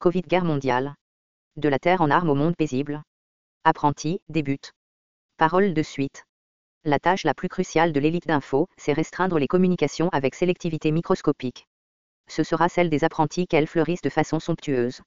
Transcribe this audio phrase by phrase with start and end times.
[0.00, 0.94] Covid guerre mondiale.
[1.56, 3.02] De la terre en armes au monde paisible.
[3.64, 4.72] Apprenti, débute.
[5.36, 6.24] Parole de suite.
[6.84, 11.66] La tâche la plus cruciale de l'élite d'info, c'est restreindre les communications avec sélectivité microscopique.
[12.28, 15.02] Ce sera celle des apprentis qu'elles fleurissent de façon somptueuse.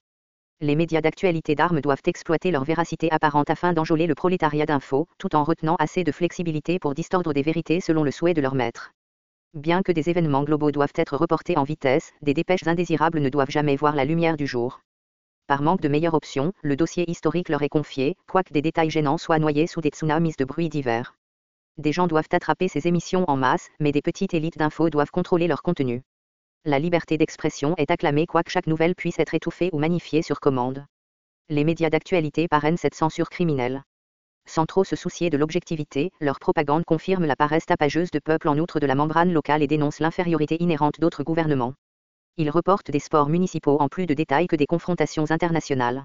[0.60, 5.34] Les médias d'actualité d'armes doivent exploiter leur véracité apparente afin d'enjôler le prolétariat d'info, tout
[5.34, 8.92] en retenant assez de flexibilité pour distordre des vérités selon le souhait de leur maître.
[9.54, 13.50] Bien que des événements globaux doivent être reportés en vitesse, des dépêches indésirables ne doivent
[13.50, 14.83] jamais voir la lumière du jour.
[15.46, 19.18] Par manque de meilleures options, le dossier historique leur est confié, quoique des détails gênants
[19.18, 21.16] soient noyés sous des tsunamis de bruits divers.
[21.76, 25.46] Des gens doivent attraper ces émissions en masse, mais des petites élites d'infos doivent contrôler
[25.46, 26.02] leur contenu.
[26.64, 30.86] La liberté d'expression est acclamée quoique chaque nouvelle puisse être étouffée ou magnifiée sur commande.
[31.50, 33.82] Les médias d'actualité parrainent cette censure criminelle.
[34.46, 38.56] Sans trop se soucier de l'objectivité, leur propagande confirme la paresse tapageuse de peuples en
[38.56, 41.74] outre de la membrane locale et dénonce l'infériorité inhérente d'autres gouvernements.
[42.36, 46.04] Ils reportent des sports municipaux en plus de détails que des confrontations internationales.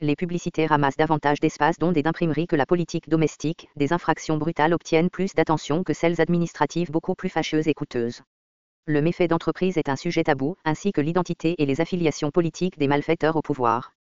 [0.00, 4.74] Les publicités ramassent davantage d'espace d'ondes et d'imprimerie que la politique domestique, des infractions brutales
[4.74, 8.22] obtiennent plus d'attention que celles administratives beaucoup plus fâcheuses et coûteuses.
[8.86, 12.86] Le méfait d'entreprise est un sujet tabou, ainsi que l'identité et les affiliations politiques des
[12.86, 13.92] malfaiteurs au pouvoir.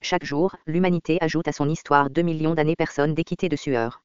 [0.00, 4.02] Chaque jour, l'humanité ajoute à son histoire 2 millions d'années personnes d'équité de sueur.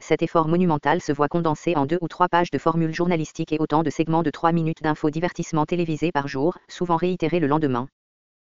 [0.00, 3.58] Cet effort monumental se voit condensé en deux ou trois pages de formules journalistiques et
[3.58, 7.88] autant de segments de 3 minutes d'infodivertissement télévisés par jour, souvent réitérés le lendemain.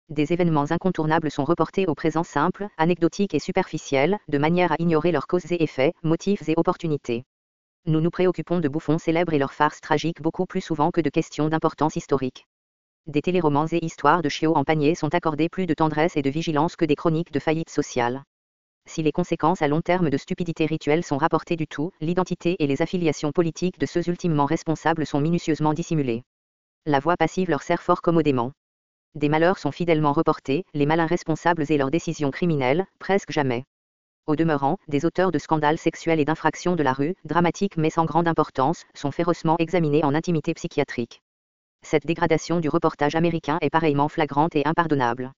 [0.08, 5.12] Des événements incontournables sont reportés au présent simple, anecdotique et superficiel, de manière à ignorer
[5.12, 7.24] leurs causes et effets, motifs et opportunités.
[7.86, 11.10] Nous nous préoccupons de bouffons célèbres et leurs farces tragiques beaucoup plus souvent que de
[11.10, 12.46] questions d'importance historique
[13.06, 16.30] des téléromans et histoires de chiots en panier sont accordés plus de tendresse et de
[16.30, 18.24] vigilance que des chroniques de faillite sociale.
[18.87, 22.67] Si les conséquences à long terme de stupidité rituelle sont rapportées du tout, l'identité et
[22.67, 26.23] les affiliations politiques de ceux ultimement responsables sont minutieusement dissimulées.
[26.87, 28.53] La voix passive leur sert fort commodément.
[29.14, 33.64] Des malheurs sont fidèlement reportés, les malins responsables et leurs décisions criminelles, presque jamais.
[34.27, 38.05] Au demeurant, des auteurs de scandales sexuels et d'infractions de la rue, dramatiques mais sans
[38.05, 41.20] grande importance, sont férocement examinés en intimité psychiatrique
[41.86, 45.33] cette dégradation du reportage américain est pareillement flagrante et impardonnable.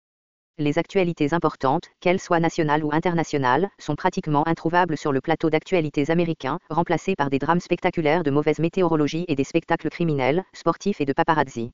[0.61, 6.11] Les actualités importantes, qu'elles soient nationales ou internationales, sont pratiquement introuvables sur le plateau d'actualités
[6.11, 11.05] américain, remplacées par des drames spectaculaires de mauvaise météorologie et des spectacles criminels, sportifs et
[11.05, 11.71] de paparazzi.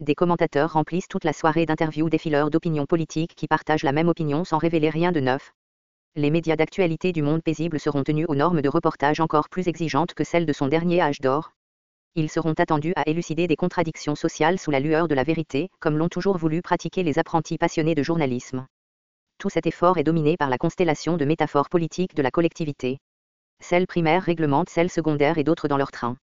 [0.00, 4.08] Des commentateurs remplissent toute la soirée d'interviews des fileurs d'opinion politique qui partagent la même
[4.08, 5.52] opinion sans révéler rien de neuf.
[6.16, 10.14] Les médias d'actualité du monde paisible seront tenus aux normes de reportage encore plus exigeantes
[10.14, 11.52] que celles de son dernier âge d'or,
[12.16, 15.98] ils seront attendus à élucider des contradictions sociales sous la lueur de la vérité, comme
[15.98, 18.66] l'ont toujours voulu pratiquer les apprentis passionnés de journalisme.
[19.38, 22.98] Tout cet effort est dominé par la constellation de métaphores politiques de la collectivité.
[23.60, 26.16] Celles primaires réglementent celles secondaires et d'autres dans leur train.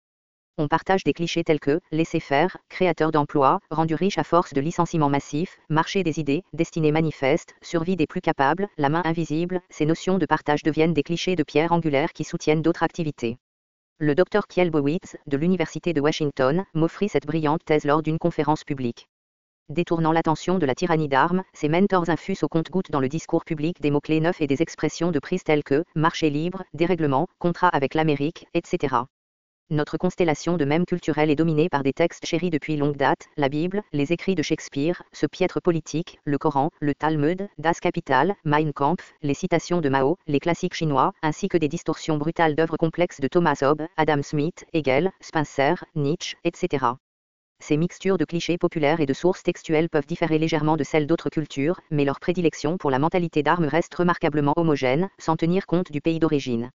[0.58, 4.62] On partage des clichés tels que laisser faire, créateur d'emplois, rendu riche à force de
[4.62, 9.86] licenciements massifs, marché des idées, destinée manifeste, survie des plus capables, la main invisible, ces
[9.86, 13.38] notions de partage deviennent des clichés de pierre angulaire qui soutiennent d'autres activités.
[14.04, 18.64] Le docteur Kiel Bowitz, de l'Université de Washington, m'offrit cette brillante thèse lors d'une conférence
[18.64, 19.08] publique.
[19.70, 23.80] Détournant l'attention de la tyrannie d'armes, ses mentors infusent au compte-gouttes dans le discours public
[23.80, 27.94] des mots-clés neufs et des expressions de prise telles que marché libre, dérèglement, contrat avec
[27.94, 29.04] l'Amérique, etc.
[29.72, 33.48] Notre constellation de même culturelle est dominée par des textes chéris depuis longue date, la
[33.48, 38.74] Bible, les écrits de Shakespeare, ce piètre politique, le Coran, le Talmud, Das Kapital, Mein
[38.74, 43.22] Kampf, les citations de Mao, les classiques chinois, ainsi que des distorsions brutales d'œuvres complexes
[43.22, 46.88] de Thomas Hobbes, Adam Smith, Hegel, Spencer, Nietzsche, etc.
[47.62, 51.30] Ces mixtures de clichés populaires et de sources textuelles peuvent différer légèrement de celles d'autres
[51.30, 56.02] cultures, mais leur prédilection pour la mentalité d'armes reste remarquablement homogène, sans tenir compte du
[56.02, 56.72] pays d'origine.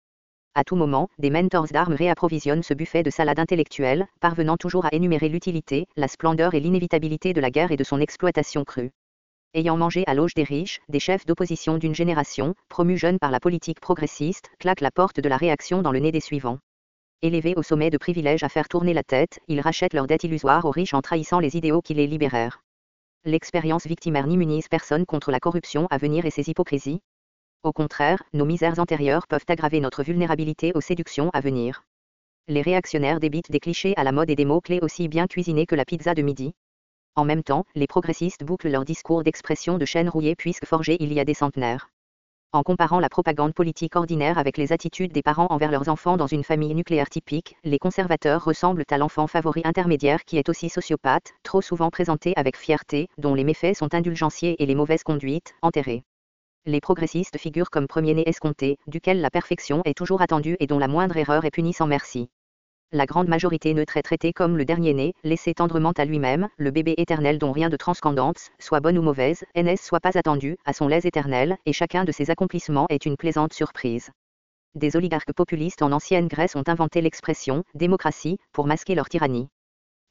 [0.55, 4.93] À tout moment, des mentors d'armes réapprovisionnent ce buffet de salade intellectuelle, parvenant toujours à
[4.93, 8.91] énumérer l'utilité, la splendeur et l'inévitabilité de la guerre et de son exploitation crue.
[9.55, 13.39] Ayant mangé à l'auge des riches, des chefs d'opposition d'une génération, promus jeunes par la
[13.39, 16.59] politique progressiste, claquent la porte de la réaction dans le nez des suivants.
[17.23, 20.65] Élevés au sommet de privilèges à faire tourner la tête, ils rachètent leurs dettes illusoires
[20.65, 22.61] aux riches en trahissant les idéaux qui les libérèrent.
[23.25, 27.01] L'expérience victimaire n'immunise personne contre la corruption à venir et ses hypocrisies,
[27.63, 31.83] au contraire, nos misères antérieures peuvent aggraver notre vulnérabilité aux séductions à venir.
[32.49, 35.75] Les réactionnaires débitent des clichés à la mode et des mots-clés aussi bien cuisinés que
[35.75, 36.53] la pizza de midi.
[37.15, 41.13] En même temps, les progressistes bouclent leur discours d'expression de chaîne rouillée puisque forgés il
[41.13, 41.89] y a des centenaires.
[42.51, 46.27] En comparant la propagande politique ordinaire avec les attitudes des parents envers leurs enfants dans
[46.27, 51.33] une famille nucléaire typique, les conservateurs ressemblent à l'enfant favori intermédiaire qui est aussi sociopathe,
[51.43, 56.03] trop souvent présenté avec fierté, dont les méfaits sont indulgenciés et les mauvaises conduites, enterrées
[56.65, 60.87] les progressistes figurent comme premier-né escompté, duquel la perfection est toujours attendue et dont la
[60.87, 62.29] moindre erreur est punie sans merci.
[62.91, 66.93] La grande majorité neutre est traitée comme le dernier-né, laissé tendrement à lui-même, le bébé
[66.97, 70.87] éternel dont rien de transcendance, soit bonne ou mauvaise, NS soit pas attendu, à son
[70.87, 74.11] lait éternel, et chacun de ses accomplissements est une plaisante surprise.
[74.75, 79.49] Des oligarques populistes en ancienne Grèce ont inventé l'expression démocratie pour masquer leur tyrannie.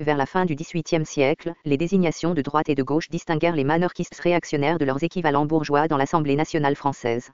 [0.01, 3.63] Vers la fin du XVIIIe siècle, les désignations de droite et de gauche distinguèrent les
[3.63, 7.31] monarchistes réactionnaires de leurs équivalents bourgeois dans l'Assemblée nationale française.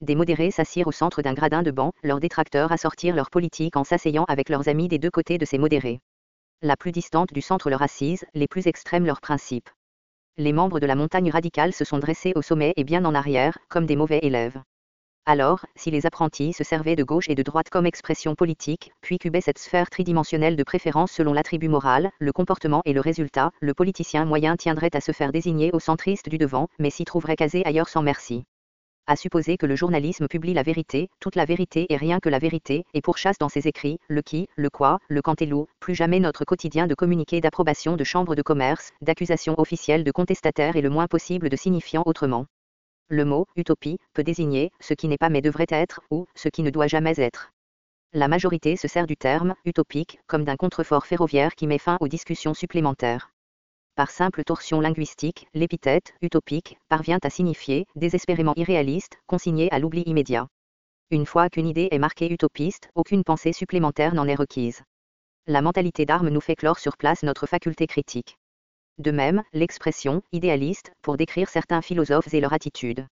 [0.00, 3.84] Des modérés s'assirent au centre d'un gradin de banc, leurs détracteurs assortirent leur politique en
[3.84, 6.00] s'asseyant avec leurs amis des deux côtés de ces modérés.
[6.62, 9.68] La plus distante du centre leur assise, les plus extrêmes leurs principes.
[10.36, 13.58] Les membres de la montagne radicale se sont dressés au sommet et bien en arrière,
[13.68, 14.62] comme des mauvais élèves.
[15.30, 19.18] Alors, si les apprentis se servaient de gauche et de droite comme expression politique, puis
[19.18, 23.74] cubaient cette sphère tridimensionnelle de préférence selon l'attribut moral, le comportement et le résultat, le
[23.74, 27.62] politicien moyen tiendrait à se faire désigner au centriste du devant, mais s'y trouverait casé
[27.66, 28.44] ailleurs sans merci
[29.06, 32.38] à supposer que le journalisme publie la vérité, toute la vérité et rien que la
[32.38, 36.44] vérité, et pourchasse dans ses écrits, le qui, le quoi, le quantello, plus jamais notre
[36.44, 41.06] quotidien de communiqué d'approbation de chambre de commerce, d'accusation officielle de contestataire et le moins
[41.06, 42.46] possible de signifiant autrement.
[43.10, 46.62] Le mot utopie peut désigner ce qui n'est pas mais devrait être, ou ce qui
[46.62, 47.52] ne doit jamais être.
[48.12, 52.08] La majorité se sert du terme utopique comme d'un contrefort ferroviaire qui met fin aux
[52.08, 53.30] discussions supplémentaires.
[53.94, 60.46] Par simple torsion linguistique, l'épithète utopique parvient à signifier désespérément irréaliste, consigné à l'oubli immédiat.
[61.10, 64.82] Une fois qu'une idée est marquée utopiste, aucune pensée supplémentaire n'en est requise.
[65.46, 68.36] La mentalité d'arme nous fait clore sur place notre faculté critique.
[68.98, 73.06] De même, l'expression idéaliste pour décrire certains philosophes et leur attitude.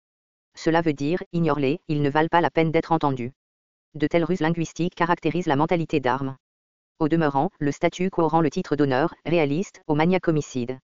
[0.56, 3.34] Cela veut dire ignore-les, ils ne valent pas la peine d'être entendus.
[3.94, 6.38] De telles ruses linguistiques caractérisent la mentalité d'arme.
[7.00, 10.80] Au demeurant, le statut quo le titre d'honneur, réaliste, au maniaque homicide.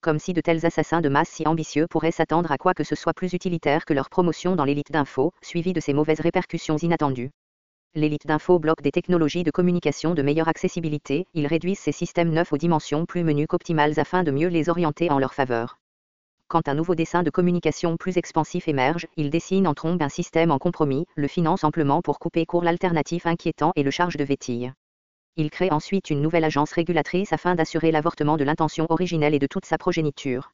[0.00, 2.94] Comme si de tels assassins de masse si ambitieux pourraient s'attendre à quoi que ce
[2.94, 7.30] soit plus utilitaire que leur promotion dans l'élite d'info, suivie de ces mauvaises répercussions inattendues.
[7.96, 12.52] L'élite d'info bloque des technologies de communication de meilleure accessibilité, ils réduisent ces systèmes neufs
[12.52, 15.78] aux dimensions plus menues qu'optimales afin de mieux les orienter en leur faveur.
[16.48, 20.50] Quand un nouveau dessin de communication plus expansif émerge, il dessine en trombe un système
[20.50, 24.72] en compromis, le finance amplement pour couper court l'alternatif inquiétant et le charge de vétille.
[25.36, 29.46] Il crée ensuite une nouvelle agence régulatrice afin d'assurer l'avortement de l'intention originelle et de
[29.46, 30.52] toute sa progéniture.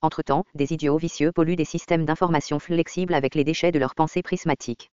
[0.00, 4.22] Entre-temps, des idiots vicieux polluent des systèmes d'information flexibles avec les déchets de leur pensée
[4.22, 4.91] prismatique.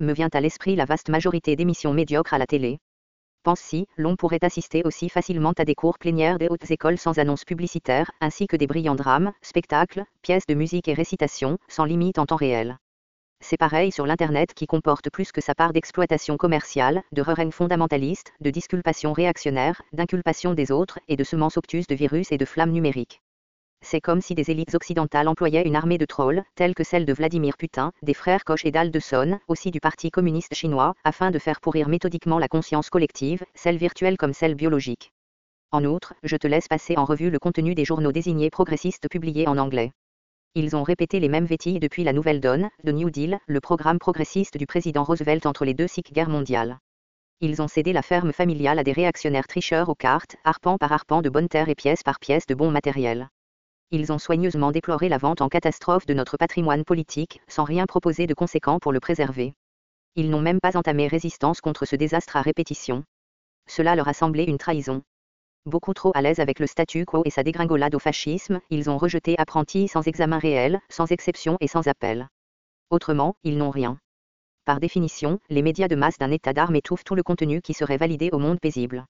[0.00, 2.78] Me vient à l'esprit la vaste majorité d'émissions médiocres à la télé.
[3.42, 7.18] Pense si, l'on pourrait assister aussi facilement à des cours plénières des hautes écoles sans
[7.18, 12.18] annonces publicitaires, ainsi que des brillants drames, spectacles, pièces de musique et récitations, sans limite
[12.18, 12.78] en temps réel.
[13.40, 18.32] C'est pareil sur l'Internet qui comporte plus que sa part d'exploitation commerciale, de règne fondamentaliste,
[18.40, 22.72] de disculpation réactionnaire, d'inculpation des autres et de semences obtuses de virus et de flammes
[22.72, 23.20] numériques.
[23.82, 27.12] C'est comme si des élites occidentales employaient une armée de trolls, telle que celle de
[27.12, 31.60] Vladimir Putin, des frères Koch et d'Aldeson, aussi du Parti communiste chinois, afin de faire
[31.60, 35.12] pourrir méthodiquement la conscience collective, celle virtuelle comme celle biologique.
[35.72, 39.46] En outre, je te laisse passer en revue le contenu des journaux désignés progressistes publiés
[39.46, 39.92] en anglais.
[40.56, 44.00] Ils ont répété les mêmes vétilles depuis la Nouvelle Donne, de New Deal, le programme
[44.00, 46.78] progressiste du président Roosevelt entre les deux cycles guerres mondiales.
[47.40, 51.22] Ils ont cédé la ferme familiale à des réactionnaires tricheurs aux cartes, arpent par arpent
[51.22, 53.28] de bonne terre et pièce par pièce de bons matériels.
[53.92, 58.28] Ils ont soigneusement déploré la vente en catastrophe de notre patrimoine politique, sans rien proposer
[58.28, 59.52] de conséquent pour le préserver.
[60.14, 63.02] Ils n'ont même pas entamé résistance contre ce désastre à répétition.
[63.66, 65.02] Cela leur a semblé une trahison.
[65.66, 68.96] Beaucoup trop à l'aise avec le statu quo et sa dégringolade au fascisme, ils ont
[68.96, 72.28] rejeté apprentis sans examen réel, sans exception et sans appel.
[72.90, 73.98] Autrement, ils n'ont rien.
[74.64, 77.96] Par définition, les médias de masse d'un état d'armes étouffent tout le contenu qui serait
[77.96, 79.04] validé au monde paisible.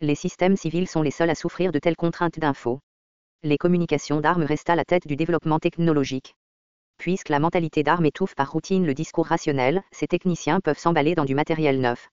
[0.00, 2.80] Les systèmes civils sont les seuls à souffrir de telles contraintes d'info.
[3.44, 6.34] Les communications d'armes restent à la tête du développement technologique.
[6.98, 11.24] Puisque la mentalité d'armes étouffe par routine le discours rationnel, ces techniciens peuvent s'emballer dans
[11.24, 12.08] du matériel neuf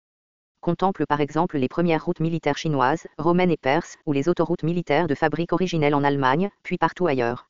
[0.61, 5.07] contemple par exemple les premières routes militaires chinoises, romaines et perses, ou les autoroutes militaires
[5.07, 7.49] de fabrique originelle en Allemagne, puis partout ailleurs.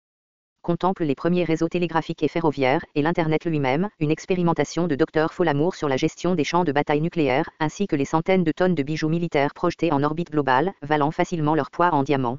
[0.62, 5.74] Contemple les premiers réseaux télégraphiques et ferroviaires, et l'Internet lui-même, une expérimentation de Dr Folamour
[5.74, 8.82] sur la gestion des champs de bataille nucléaires, ainsi que les centaines de tonnes de
[8.82, 12.38] bijoux militaires projetés en orbite globale, valant facilement leur poids en diamants.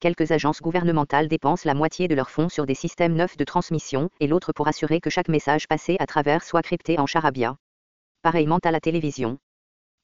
[0.00, 4.10] Quelques agences gouvernementales dépensent la moitié de leurs fonds sur des systèmes neufs de transmission,
[4.20, 7.56] et l'autre pour assurer que chaque message passé à travers soit crypté en charabia.
[8.22, 9.38] Pareillement à la télévision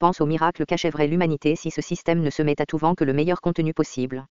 [0.01, 3.05] pense au miracle qu'achèverait l'humanité si ce système ne se met à tout vent que
[3.05, 4.27] le meilleur contenu possible.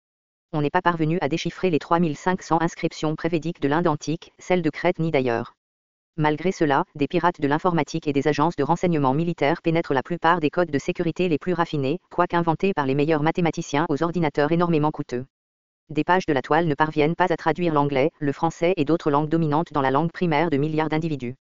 [0.52, 4.70] On n'est pas parvenu à déchiffrer les 3500 inscriptions prévédiques de l'Inde antique, celles de
[4.70, 5.54] Crète ni d'ailleurs.
[6.16, 10.40] Malgré cela, des pirates de l'informatique et des agences de renseignement militaires pénètrent la plupart
[10.40, 14.52] des codes de sécurité les plus raffinés, quoique inventés par les meilleurs mathématiciens aux ordinateurs
[14.52, 15.26] énormément coûteux.
[15.90, 19.10] Des pages de la toile ne parviennent pas à traduire l'anglais, le français et d'autres
[19.10, 21.34] langues dominantes dans la langue primaire de milliards d'individus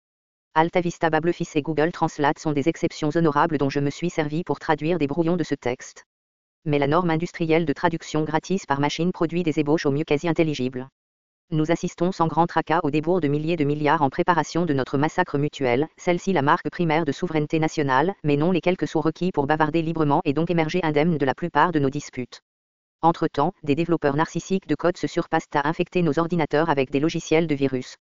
[0.55, 4.61] AltaVista Bableoffice et Google Translate sont des exceptions honorables dont je me suis servi pour
[4.61, 6.05] traduire des brouillons de ce texte.
[6.67, 10.29] Mais la norme industrielle de traduction gratis par machine produit des ébauches au mieux quasi
[10.29, 10.89] intelligibles.
[11.51, 14.99] Nous assistons sans grand tracas au débours de milliers de milliards en préparation de notre
[14.99, 19.33] massacre mutuel, celle-ci la marque primaire de souveraineté nationale, mais non les quelques sous requis
[19.33, 22.43] pour bavarder librement et donc émerger indemnes de la plupart de nos disputes.
[23.05, 27.47] Entre-temps, des développeurs narcissiques de code se surpassent à infecter nos ordinateurs avec des logiciels
[27.47, 27.99] de virus.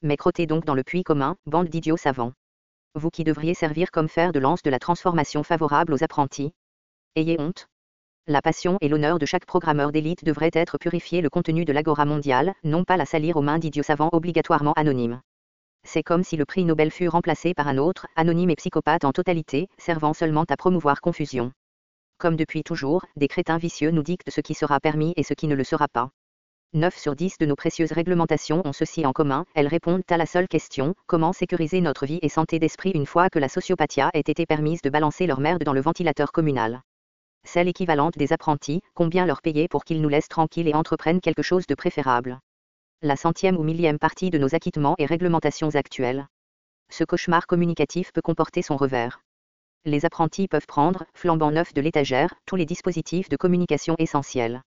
[0.00, 2.32] Mais crottez donc dans le puits commun, bande d'idiots savants.
[2.94, 6.52] Vous qui devriez servir comme fer de lance de la transformation favorable aux apprentis.
[7.14, 7.68] Ayez honte.
[8.26, 12.06] La passion et l'honneur de chaque programmeur d'élite devraient être purifiés le contenu de l'agora
[12.06, 15.20] mondiale, non pas la salir aux mains d'idiots savants obligatoirement anonymes.
[15.84, 19.12] C'est comme si le prix Nobel fut remplacé par un autre, anonyme et psychopathe en
[19.12, 21.52] totalité, servant seulement à promouvoir confusion.
[22.18, 25.46] Comme depuis toujours, des crétins vicieux nous dictent ce qui sera permis et ce qui
[25.46, 26.10] ne le sera pas.
[26.74, 30.26] 9 sur 10 de nos précieuses réglementations ont ceci en commun, elles répondent à la
[30.26, 34.18] seule question, comment sécuriser notre vie et santé d'esprit une fois que la sociopathia ait
[34.18, 36.82] été permise de balancer leur merde dans le ventilateur communal.
[37.44, 41.42] Celle équivalente des apprentis, combien leur payer pour qu'ils nous laissent tranquilles et entreprennent quelque
[41.42, 42.40] chose de préférable.
[43.00, 46.26] La centième ou millième partie de nos acquittements et réglementations actuelles.
[46.90, 49.20] Ce cauchemar communicatif peut comporter son revers.
[49.84, 54.62] Les apprentis peuvent prendre, flambant neuf de l'étagère, tous les dispositifs de communication essentiels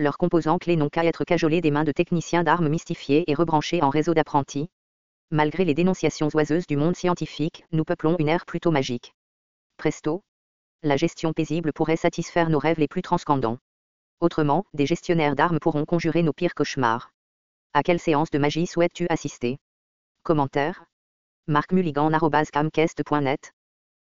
[0.00, 3.82] leurs composants clés n'ont qu'à être cajolés des mains de techniciens d'armes mystifiés et rebranchés
[3.82, 4.68] en réseau d'apprentis.
[5.30, 9.14] Malgré les dénonciations oiseuses du monde scientifique, nous peuplons une ère plutôt magique.
[9.76, 10.22] Presto
[10.82, 13.58] La gestion paisible pourrait satisfaire nos rêves les plus transcendants.
[14.20, 17.12] Autrement, des gestionnaires d'armes pourront conjurer nos pires cauchemars.
[17.72, 19.58] À quelle séance de magie souhaites-tu assister?
[20.24, 20.84] Commentaire
[21.46, 21.72] Marc